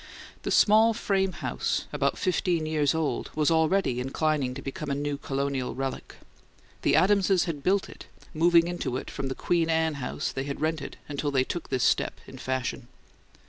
[0.41, 5.15] The small frame house, about fifteen years old, was already inclining to become a new
[5.15, 6.15] Colonial relic.
[6.81, 10.59] The Adamses had built it, moving into it from the "Queen Anne" house they had
[10.59, 12.87] rented until they took this step in fashion.